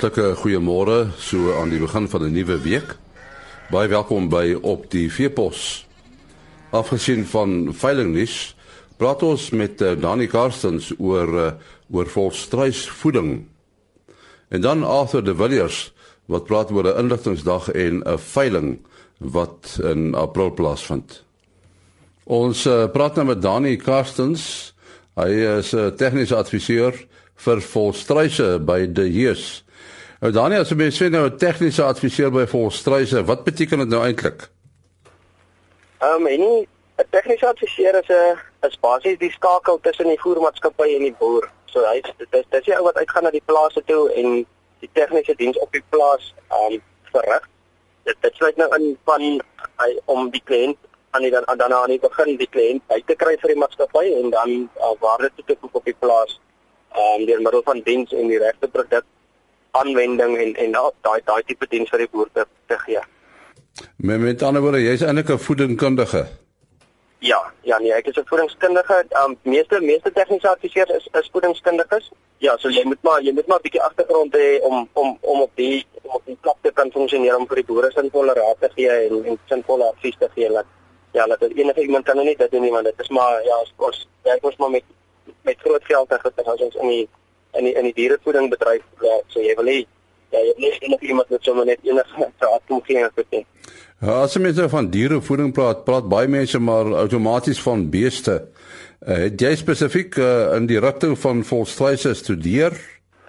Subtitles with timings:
[0.00, 2.96] Hartlike goeiemôre so aan die begin van 'n nuwe week.
[3.68, 5.84] Baie welkom by op die Veepos.
[6.70, 8.56] Afgesien van veilingnuus,
[8.96, 11.52] praat ons met uh, Dani Karstens oor uh,
[11.92, 13.44] oor volstruisvoeding.
[14.48, 15.92] En dan Arthur de Villiers
[16.26, 18.78] wat praat oor 'n inligtingsdag en 'n veiling
[19.18, 21.24] wat in April plaasvind.
[22.24, 24.72] Ons uh, praat nou met Dani Karstens.
[25.14, 25.28] Hy
[25.58, 29.64] is 'n tegniese adviseur vir volstruise by De Hees.
[30.20, 34.02] Nou Daniel, as jy sê nou 'n tegniese adviseur by Volstruise, wat beteken dit nou
[34.04, 34.50] eintlik?
[36.04, 36.66] Ehm um,
[37.00, 38.36] 'n tegniese adviseur is 'n
[38.68, 41.48] is basies die skakel tussen die voermaatskappy en die boer.
[41.64, 44.46] So hy dit is dis jy wat uitgaan na die plase toe en
[44.80, 47.48] die tegniese diens op die plaas ehm um, verrig.
[48.04, 49.22] Dit dit sluit nou in van
[49.76, 50.76] hy om die kliënt
[51.10, 54.04] aan die dan dan aan die begin die kliënt by te kry vir die maatskappy
[54.20, 56.40] en dan uh, waarde toe te koop op die plaas
[56.92, 59.04] ehm um, deur middel van diens en die regte produk
[59.70, 63.02] aanwending en en daai daai tipe diens vir die boer te, te gee.
[63.96, 66.26] Met met ander woorde, jy's eintlik 'n voedingskundige.
[67.18, 69.04] Ja, ja nee, ek is 'n voedingskundige.
[69.24, 72.10] Um meeste meeste tegniese adviseurs is is voedingskundiges.
[72.38, 75.40] Ja, so jy moet maar jy moet maar 'n bietjie agtergrond hê om om om
[75.40, 78.60] op die om op die plek te kan funksioneer om vir die boere sinvolle raad
[78.60, 80.64] te gee en en sinvolle advies te gee dat
[81.12, 83.56] ja, dat enige iemand kan nou nie dit doen nie want dit is maar ja,
[83.76, 84.84] ons werk ons maar met
[85.42, 87.08] met groot geld en gister as ons in die
[87.58, 89.24] in die in die dierevoeding bedryf werk.
[89.28, 89.80] So jy wil nie
[90.30, 93.38] ja, jy wil nie enige iemand met sommer net enige raad kom gee of dit
[93.38, 93.44] nie.
[94.00, 98.38] Ja, as jy met van dierevoeding praat, praat baie mense maar outomaties van beeste.
[99.00, 102.76] Uh, het jy spesifiek uh, in die rigting van volstruise studeer?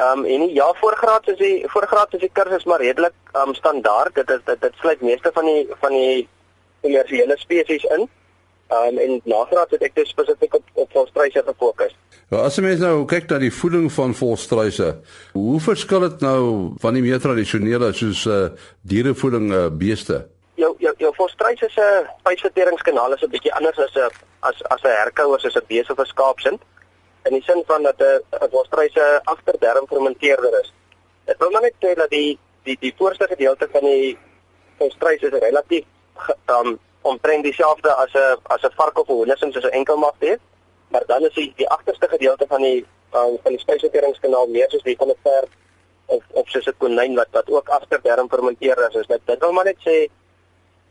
[0.02, 3.56] Ehm um, en ja, voorgraad is die voorgraad is die kursus maar redelik ehm um,
[3.56, 4.16] standaard.
[4.16, 6.28] Dit is dit dit sluit meeste van die van die
[6.82, 8.08] kommersiële spesies in.
[8.72, 11.96] Um, en nagraad het ek dus spesifiek op op volstruise gefokus.
[12.32, 14.94] Ja, as jy mens nou kyk na die voeding van volstruise,
[15.34, 16.44] hoe verskil dit nou
[16.80, 18.46] van die meer tradisionele soos uh
[18.88, 20.22] dierevoeding uh beeste?
[20.56, 21.88] Jou jou jou volstruise se
[22.22, 24.08] spysverteringskanaal is 'n bietjie anders as 'n
[24.40, 26.60] as as 'n herkouer soos 'n bees of 'n skaap sin.
[27.28, 30.72] In die sin van dat 'n volstruise agterderm fermenteerder is.
[31.26, 34.18] Dit wil maar net sê dat die die die voorste gedeelte van die
[34.78, 35.86] volstruise is relatief
[36.48, 40.40] um omtrent dieselfde as 'n as 'n vark of 'n hondsins soos 'n enkelmag het.
[40.88, 44.84] Maar dan is die, die agterste gedeelte van die uh, van die spysverteringskanaal meer soos
[44.84, 45.50] die van 'n perd
[46.06, 48.94] of of soos 'n konyn wat wat ook agterderm fermenteer is.
[48.94, 50.08] Dus dit dit wil maar net sê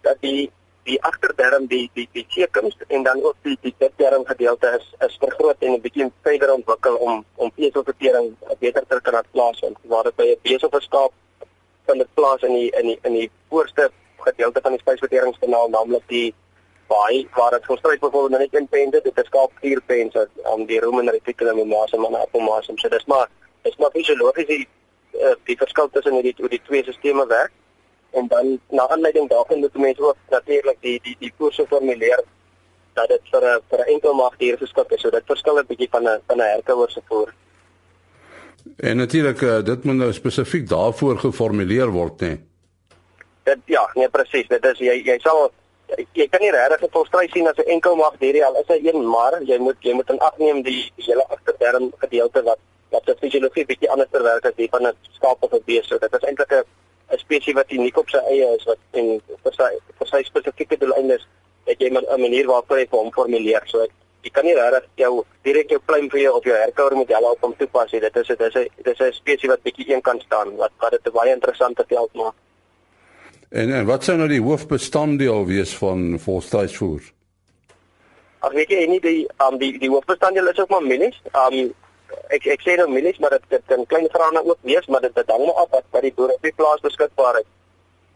[0.01, 0.51] dat die
[0.83, 5.17] die agterderm die die die sekums en dan ook die die ditderm gedeelte is is
[5.21, 10.03] vergroot en 'n bietjie verder ontwikkel om om veselvertering beter te kan plaas en waar
[10.03, 11.13] dit by 'n bees of 'n skaap
[11.87, 13.91] van dit plaas in die in die in die voorste
[14.23, 16.35] gedeelte van die spysverteringskanaal naamlik die
[16.87, 21.11] baai waar dit voorstryd byvoorbeeld net in pente dit is skaap klierpense om die rumen
[21.11, 23.29] reticulum en masum en apomasum so dis maar
[23.63, 24.67] dis maar fisiologies die
[25.21, 27.53] uh, die verskil tussen hierdie hoe die twee stelsels werk.
[28.11, 32.23] En dan na aanleiding daarvan moet mense ook natuurlik die die die koerse formuleer
[32.95, 35.01] dat dit vir 'n vir 'n enkel mag dier geskik is.
[35.01, 37.35] So dit verskil 'n bietjie van 'n van 'n herkouer se voer
[38.77, 42.50] En natuurlik uh, dit moet nou spesifiek daarvoor geformuleer word, nee
[43.45, 44.49] dit ja, nee presies.
[44.49, 45.51] Dit is jy jy sal
[46.15, 48.79] jy kan nie regtig 'n volstrys sien as 'n enkel mag hierdie al is hy
[48.83, 52.59] een maar jy moet jy moet in ag neem die hele agterderm gedeelte wat
[52.91, 55.87] wat die fisiologie bietjie anders te werk as die van 'n skaap of 'n bees.
[55.89, 56.65] So dit is eintlik 'n
[57.13, 60.77] 'n spesies wat uniek op sy eie is wat en vir sy vir sy spesifieke
[60.77, 61.27] doeleindes
[61.67, 63.63] het jy 'n manier waarop jy hom formuleer.
[63.67, 63.87] So
[64.23, 67.41] jy kan nie regtig jou direk jou pluim vir jou of jou herkouer model op
[67.41, 68.01] hom toepas nie.
[68.01, 70.73] Dit is dit is 'n dit is 'n spesies wat bietjie een kan staan wat
[70.79, 72.35] wat dit 'n baie interessante veld maak.
[73.51, 77.03] En en wat sou nou die hoofbestanddeel wees van volstruisvoer?
[78.47, 81.17] Ag weet jy nie die um die die hoofbestanddeel is ook maar mielies.
[81.35, 81.73] Um
[82.37, 85.19] ek ek sê nou mielies, maar dit dit kan klein grane ook wees, maar dit
[85.33, 87.49] hang maar af wat wat die boere op die plaas beskikbaar het.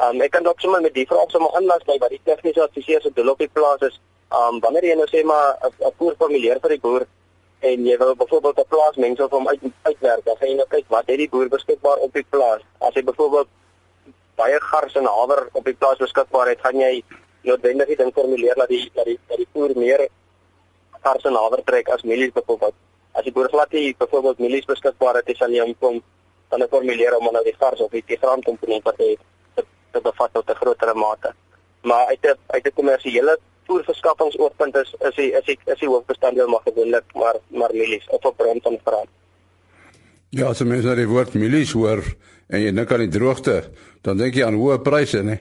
[0.06, 3.02] Um ek kan dalk sommer met die vraag sommer aanlas by wat die tegniese adviseur
[3.02, 3.98] se doel op die plaas is.
[4.30, 7.08] Um wanneer jy nou sê maar 'n voer formuleer vir die boer
[7.72, 10.86] en jy wil byvoorbeeld 'n plaas mengsel van uit uitwerk, dan gaan jy nou kyk
[10.88, 12.62] wat het die boer beskikbaar op die plaas.
[12.78, 13.48] As hy byvoorbeeld
[14.36, 17.02] baie gars en haver op die plaas beskikbaar het, gaan jy
[17.42, 20.08] noodwendig die ding formuleer dat die dat die dat die voer meer
[21.04, 22.74] gars en haver trek as mielies byvoorbeeld.
[23.12, 26.02] As die boer glad nie byvoorbeeld mielies beskikbaar het, sal jy hom kom
[26.50, 29.14] dan formuleer om nou die gars of die gram komponent wat hy
[29.56, 31.34] te, te bevat tot 'n groter mate.
[31.82, 36.48] Maar uit 'n uit 'n kommersiële voerverskaffingsoogpunt is is die is die is die hoofbestanddeel
[36.48, 39.08] maar gewoonlik maar maar mielies of 'n bron van graan.
[40.30, 42.02] Ja, as jy mens na die woord mielies hoor
[42.54, 43.56] en jy dink aan die droogte,
[44.06, 45.40] dan dink jy aan hoë pryse, né?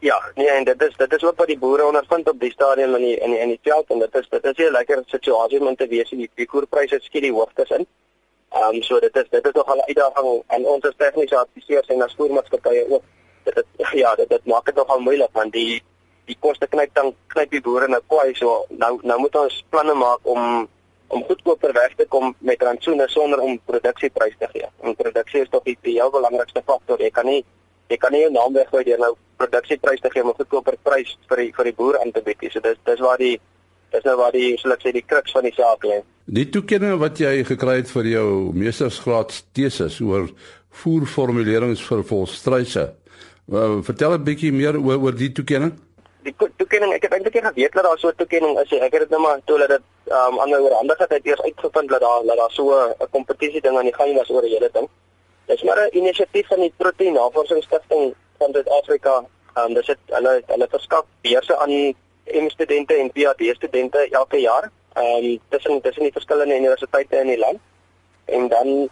[0.00, 2.94] Ja, nee, en dit is dit is ook wat die boere ondervind op die stadium
[2.94, 5.60] in die in die in die veld en dit is dit is 'n lekker situasie
[5.60, 7.86] om te wees die die koerpryse skiet die hoogtes in.
[8.50, 11.88] Ehm um, so dit is dit is nog 'n uitdaging en ons as tegniese adviseurs
[11.88, 13.02] en as voermaatskappye ook
[13.44, 13.66] dit het,
[14.02, 15.82] ja, dit, dit maak dit nogal moeilik want die
[16.24, 19.94] die koste knyp dan knyp die boere nou kwai so nou nou moet ons planne
[19.94, 20.68] maak om
[21.08, 24.68] om goedkoper weg te kom met rantsoene sonder om produksieprys te gee.
[24.82, 27.00] En produksie is tog die, die heel belangrikste faktor.
[27.00, 27.44] Jy kan nie
[27.88, 31.16] jy kan nie jou naam weggooi deur nou produksieprys te gee om 'n goedkoper prys
[31.28, 32.44] vir die vir die boer aan te bied.
[32.52, 33.40] So dis dis waar die
[33.92, 36.02] dis nou waar die sou ek sê die kruks van die saak lê.
[36.26, 40.28] Die toekenning wat jy gekry het vir jou meestersgraad teses oor
[40.70, 42.94] voerformulerings vir volstruise.
[43.48, 45.72] Uh, vertel 'n bietjie meer oor oor die toekenning.
[46.28, 48.80] Die toekenning, ek het eintlik nie geweet dat daar so 'n toekenning is nie.
[48.80, 51.40] Ek het dit net maar toe dat dit ehm um, aan my oorhandigheid het eers
[51.40, 54.52] uitgevind dat daar dat daar so 'n kompetisie ding aan die gang was oor die
[54.54, 54.88] hele ding.
[55.46, 59.24] Dis maar 'n inisiatief van die Protein Navorsingsstigting van Suid-Afrika.
[59.54, 61.94] Ehm um, dis dit hulle hulle verskaf beurse aan
[62.24, 64.70] M studente en PhD studente elke jaar.
[64.92, 67.58] Ehm um, tussen tussen die verskillende universiteite in die land.
[68.24, 68.88] En dan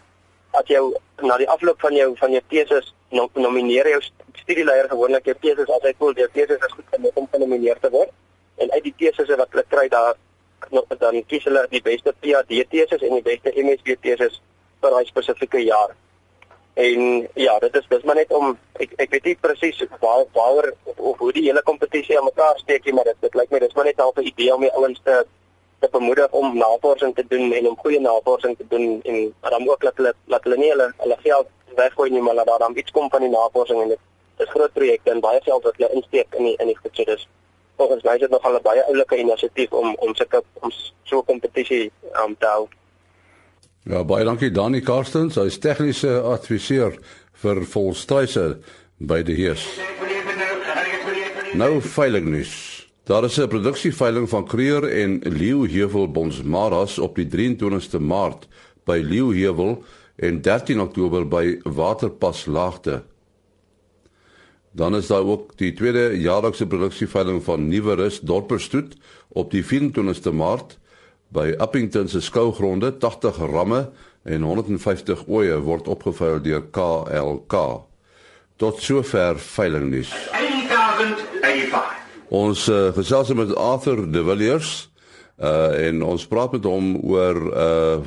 [0.50, 0.80] as jy
[1.20, 4.00] na die afloop van jou van jou teses nomineer jou
[4.34, 7.90] studieleier gewoonlik jou teses as hy voel jou teses is goed genoeg om genomineer te
[7.90, 8.10] word.
[8.56, 10.16] En uit die teses wat hulle kry daar
[10.98, 14.40] dan kies hulle die beste PhD teses en die beste MSc teses
[14.80, 15.94] vir daai spesifieke jaar.
[16.76, 20.72] En ja, dit is dis maar net om ek ek weet nie presies waar waaroor
[20.84, 23.60] of, of hoe die hele kompetisie aan mekaar steek nie, maar dit dit lyk my
[23.62, 25.24] dis maar net 'n idee om die ouens te
[25.78, 29.80] te bemoedig om navorsing te doen en om goeie navorsing te doen en dan ook
[29.80, 33.10] dat hulle dat hulle nie hulle hulle geld weggooi nie, maar dat dan iets kom
[33.10, 33.98] van die navorsing en dit
[34.36, 37.28] is groot projekte en baie geld wat hulle insteek in die in die goed dis
[37.76, 40.70] volgens my is dit nogal 'n baie oulike inisiatief om om sulke om
[41.02, 41.90] so 'n kompetisie
[42.22, 42.68] um, te hou.
[43.82, 46.98] Ja, baie dankie Dani Karstens, hy is tegniese adviseur
[47.32, 48.58] vir volstruise
[48.98, 49.78] by die Hees.
[51.54, 52.65] Nou veilingnuus.
[53.06, 58.48] Daar is 'n produksieveiling van Kreur en Leeuheuwel Bonsmaras op die 23ste Maart
[58.84, 59.84] by Leeuheuwel
[60.16, 63.02] en 13 Oktober by Waterpas Laagte.
[64.70, 68.96] Dan is daar ook die tweede jaarlikse produksieveiling van Nuwe Rus Dorperstoet
[69.28, 70.78] op die 24ste Maart
[71.28, 73.90] By Uppington se skougronde 80 ramme
[74.22, 77.82] en 150 oeye word opgevuil deur KLK.
[78.56, 80.10] Tot sover veilingnuus.
[80.30, 82.05] 1085.
[82.28, 84.90] Ons uh, gesels met Arthur De Villiers
[85.36, 87.98] uh en ons praat met hom oor 'n uh,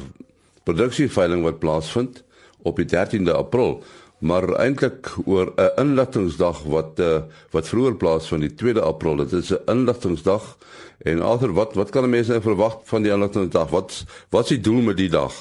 [0.64, 2.24] produksieveiling wat plaasvind
[2.64, 3.84] op die 13de April
[4.20, 7.22] maar eintlik oor 'n inligtingsdag wat uh,
[7.52, 9.16] wat vroeër plaasvind die 2de April.
[9.16, 10.58] Dit is 'n inligtingsdag
[11.00, 13.70] en alter wat wat kan mense nou verwag van die inligtingsdag?
[13.70, 15.34] Wat wat is die doel met die dag?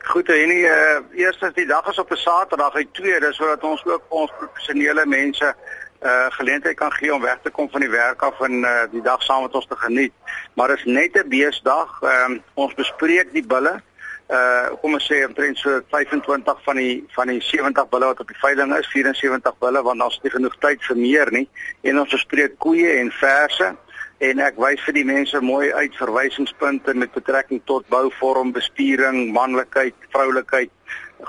[0.00, 3.84] Goed, en die uh, eerstens die dag is op 'n Saterdag, hy tweede sodat ons
[3.84, 5.54] ook ons professionele mense
[6.02, 9.02] uh geleentheid kan gee om weg te kom van die werk af en uh, die
[9.02, 10.12] dag saam met ons te geniet.
[10.54, 11.98] Maar is net 'n beesdag.
[12.02, 13.82] Ehm uh, ons bespreek die bulle
[14.30, 18.28] uh kom ons sê omtrent so 25 van die van die 70 bulle wat op
[18.30, 21.48] die veiling is, 74 bulle want het nie genoeg tyd vir meer nie.
[21.82, 23.74] En ons bespreek koeie en verse
[24.20, 29.96] en ek wys vir die mense mooi uit verwysingspunte met betrekking tot bouvorm, bestuuring, manlikheid,
[30.12, 30.70] vroulikheid,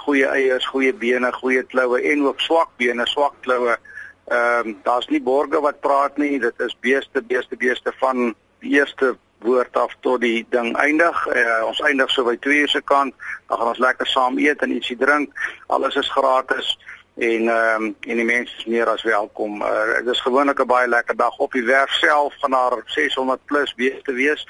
[0.04, 3.78] goeie eiers, goeie bene, goeie kloue en ook swak bene, swak kloue.
[4.28, 8.72] Ehm um, daar's nie borge wat praat nie, dit is beeste, beeste, beeste van die
[8.78, 11.28] eerste woord af tot die ding eindig.
[11.28, 13.16] Uh, ons eindig so by 2 uur se kant.
[13.48, 15.34] Dan gaan ons lekker saam eet en ietsie drink.
[15.68, 16.78] Alles is gratis
[17.16, 19.62] en ehm um, en die mense is meer as welkom.
[19.62, 23.46] Uh, dit is gewoonlik 'n baie lekker dag op die werf self van haar 600
[23.46, 24.48] plus beeste wees.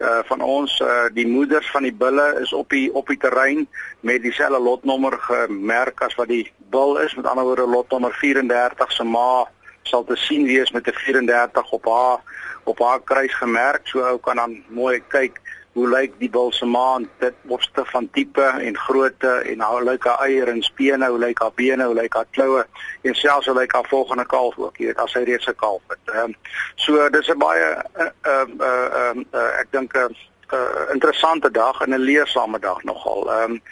[0.00, 3.66] Uh van ons uh die moeders van die bulle is op die op die terrein
[4.00, 7.14] met dieselfde lotnommer gemerk as wat die bul is.
[7.14, 9.44] Met ander woorde lotnommer 34 se ma
[9.82, 12.18] sal te sien wees met 'n 34 op haar
[12.64, 13.88] op haar kruis gemerk.
[13.88, 15.40] So ou kan dan mooi kyk
[15.72, 17.08] hoe lyk die bil se maan.
[17.18, 21.38] Dit opste van tipe en grootte en hoe lyk haar eier en spene hoe lyk
[21.38, 22.66] haar bene hoe lyk haar kloue
[23.02, 24.76] en selfs hoe lyk haar volgende kalf ook.
[24.76, 26.14] Jy weet as hy reeds 'n kalf het.
[26.14, 26.34] Um,
[26.74, 31.80] so dis 'n baie uh, uh, uh, uh, ek dink 'n uh, uh, interessante dag
[31.80, 33.30] en 'n leersame dag nogal.
[33.32, 33.62] Ehm um,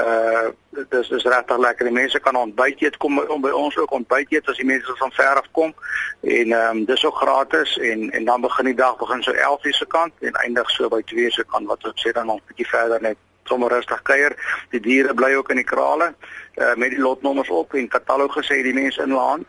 [0.00, 0.48] uh
[0.90, 1.84] dis dis regtig lekker.
[1.84, 4.96] Die mense kan ontbyt eet kom om by ons ook ontbyt eet as die mense
[4.96, 5.74] van ver af kom.
[6.20, 9.70] En ehm um, dis ook gratis en en dan begin die dag begin so 11:00
[9.70, 12.46] se kant en eindig so by 2:00 se kant wat ek sê dan nog 'n
[12.46, 14.64] bietjie verder net sommer rustig kuier.
[14.70, 16.14] Die diere bly ook in die krale
[16.54, 19.46] uh met die lotnommers op en katalogus sê die mense in hand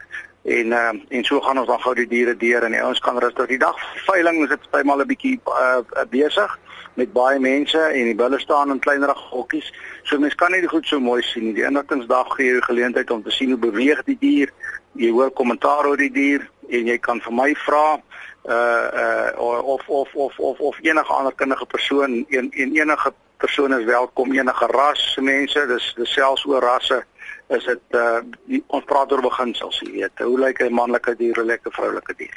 [0.47, 3.19] en uh, en so gaan ons dan gou die diere deur en die ouens kan
[3.19, 3.75] rustig die dag
[4.05, 6.53] veiling is dit bymal 'n bietjie uh, besig
[6.95, 9.73] met baie mense en die bulle staan in kleinerige hokkies.
[10.03, 11.53] So mense kan nie dit goed so mooi sien nie.
[11.53, 14.53] Die inligtingsdag gee jou geleentheid om te sien hoe beweeg die dier.
[14.97, 17.99] Jy hoor kommentaar oor die dier en jy kan vir my vra
[18.47, 23.79] uh uh of of of of of enige ander kundige persoon en en enige persone
[23.79, 27.03] is welkom enige ras mense dis dis selfs oor rasse
[27.47, 28.19] is dit uh
[28.67, 30.19] ons praat oor beginsels jy weet.
[30.19, 32.35] Hoe lyk 'n manlike dier hoe lyk 'n vroulike dier?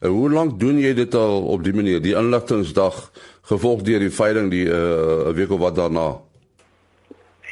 [0.00, 3.10] En hoe lank doen jy dit al op die manier die inligtingsdag
[3.42, 6.20] gevolg deur die veiling die uh 'n week of wat daarna?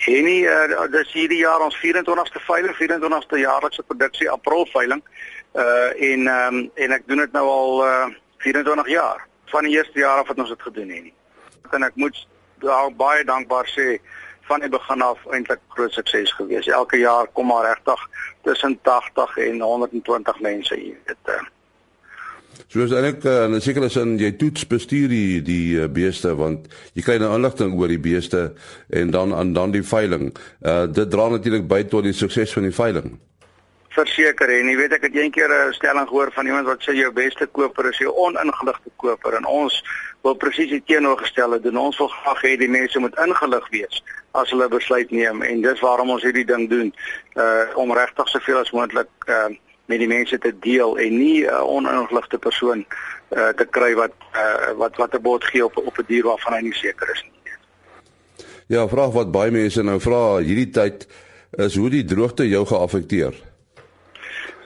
[0.07, 5.02] En nie uh, dis hierdie jaar ons 24ste veiling 24ste jaarlikse produksie April veiling.
[5.54, 8.07] Uh en um, en ek doen dit nou al uh
[8.38, 9.26] 24 jaar.
[9.45, 11.14] Van die eerste jaar af wat ons dit gedoen het nie.
[11.71, 12.26] En ek moet
[12.62, 13.99] daar baie dankbaar sê
[14.49, 16.67] van die begin af eintlik groot sukses gewees.
[16.67, 18.09] Elke jaar kom maar regtig
[18.43, 20.99] tussen 80 en 120 mense hier.
[21.07, 21.45] Dit uh
[22.69, 26.35] So is eintlik uh, in 'n sekere sin jy toets bestuur die die uh, beeste
[26.37, 28.52] want jy kry nou inligting oor die beeste
[28.90, 30.35] en dan aan dan die veiling.
[30.61, 33.17] Uh dit dra natuurlik by tot die sukses van die veiling
[33.99, 37.11] verseker en jy weet ek het eendag 'n stelling gehoor van iemand wat sê jou
[37.12, 39.75] beste koper is jou oningeligte koper en ons
[40.23, 41.77] wil presies die teenoorgestelde doen.
[41.77, 44.03] Ons wil graag hê die mense moet ingelig wees
[44.37, 46.93] as hulle besluit neem en dis waarom ons hierdie ding doen
[47.41, 49.49] uh om regtig soveel as moontlik uh
[49.89, 52.85] met die mense te deel en nie 'n uh, oningeligte persoon
[53.37, 56.55] uh te kry wat uh wat wat 'n bod gee op op 'n dier waarvan
[56.55, 57.33] hy nie seker is nie.
[58.67, 61.09] Ja, vraag wat baie mense nou vra hierdie tyd
[61.57, 63.48] is hoe die droogte jou geaffekteer.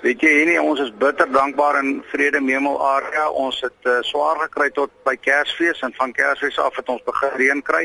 [0.02, 3.28] Weet jy, nie, ons is bitter dankbaar in Vrede Memel area.
[3.38, 7.36] Ons het uh, swaar gekry tot by Kersfees en van Kersfees af het ons begin
[7.38, 7.84] reën kry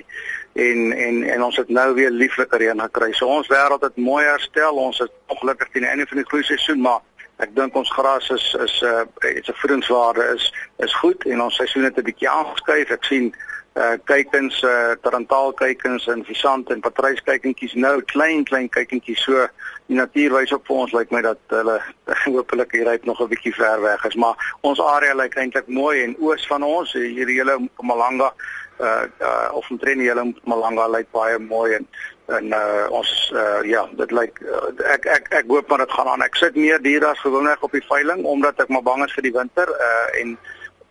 [0.58, 3.12] en en en ons het nou weer lieflike reën gekry.
[3.14, 4.82] So ons wêreld het mooi herstel.
[4.82, 7.06] Ons is ongelukkig teen die einde van die groeiseisoen, maar
[7.46, 10.50] ek dink ons gras is is 'n uh, 'n voedingswaarde is
[10.90, 12.98] is goed en ons seisoen het 'n bietjie aangeskuif.
[12.98, 13.30] Ek sien
[13.78, 19.48] uh kykens uh tarantaal kykens en visant en patrys kykentjies nou klein klein kykentjies so
[19.88, 21.78] die natuur wys op vir ons lyk my dat hulle
[22.38, 24.16] hopelik hier uit nog 'n bietjie ver weg is.
[24.16, 26.94] Maar ons area lyk eintlik mooi en oos van ons.
[26.94, 28.34] Hier die hele Mpumalanga
[28.80, 31.88] uh, uh of omtrent die hele Mpumalanga lyk baie mooi en
[32.28, 36.08] en uh ons uh ja dit lyk uh, ek ek ek hoop maar dit gaan
[36.08, 36.22] aan.
[36.22, 39.24] Ek sit meer diere as gewoonlik op die veiling omdat ek maar bang is vir
[39.24, 40.38] die winter uh en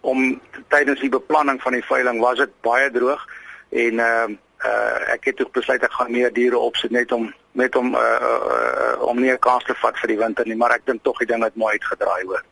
[0.07, 0.41] om
[0.73, 3.23] tydens die beplanning van die veiling was dit baie droog
[3.71, 7.35] en ehm uh, uh, ek het ook besluit ek gaan meer diere opsit net om
[7.57, 10.75] net om uh, uh, om nie 'n kans te vat vir die winter nie, maar
[10.75, 12.45] ek dink tog die ding het mooi uitgedraai hoor.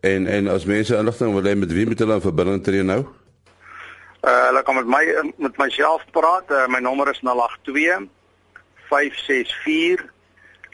[0.00, 3.06] En en as mense inligting wil hê met wie moet hulle in verbinding tree nou?
[4.22, 6.50] Uh hulle kan met my met myself praat.
[6.50, 8.08] Uh, my nommer is 082
[8.88, 10.12] 564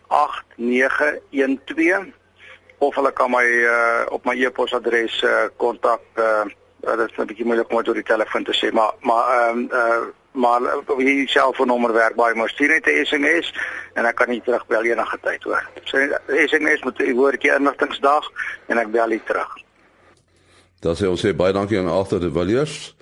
[0.08, 2.19] 8912
[2.80, 5.20] of hulle kan my uh, op my e-posadres
[5.56, 6.44] kontak uh,
[6.86, 9.24] uh, dit is 'n bietjie moeilik om dit oor die telefoon te sê maar maar
[9.36, 10.60] ehm um, uh, maar
[10.96, 13.54] wie selfoonnommer werk baie maar stuur net 'n SMS
[13.94, 15.68] en ek kan nie terugbel enige tyd hoor.
[15.84, 18.30] So SMS moet ek woordjie inligtingsdag
[18.66, 19.56] en ek bel nie terug.
[20.80, 22.96] Dan sê ons sê baie dankie aan Arthur de Villiers.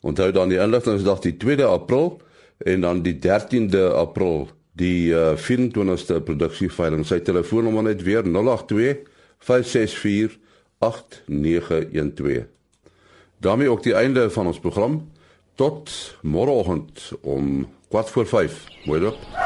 [0.00, 2.20] Onthou dan die inligtingsdag die 2de April
[2.58, 7.06] en dan die 13de April die uh, 24ste produksieveiling.
[7.06, 10.38] Sy telefoonnommer net weer 082 564
[10.78, 12.44] 8912.
[13.38, 15.12] daarmee ook die einde van ons program.
[15.54, 18.64] Tot môreoggend om 4 voor 5.
[18.84, 19.43] Mooi loop.